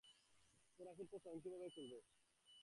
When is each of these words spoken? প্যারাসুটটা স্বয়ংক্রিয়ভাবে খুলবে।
প্যারাসুটটা 0.79 1.17
স্বয়ংক্রিয়ভাবে 1.17 1.69
খুলবে। 1.75 1.97